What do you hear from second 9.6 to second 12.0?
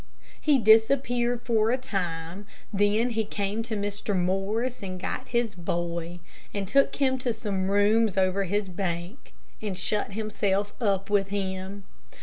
and shut himself up with him.